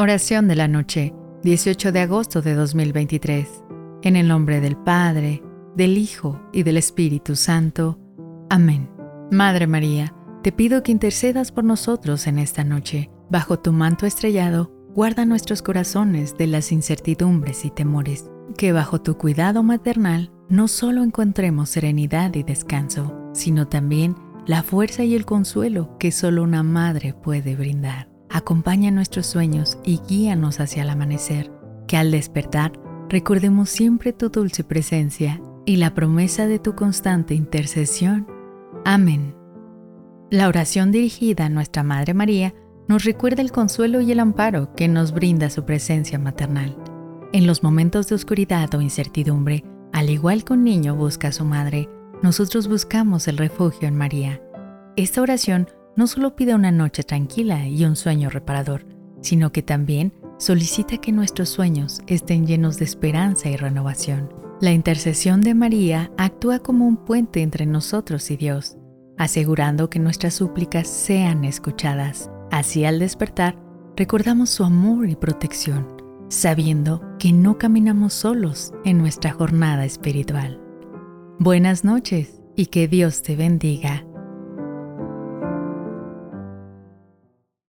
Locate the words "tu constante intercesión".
36.58-38.26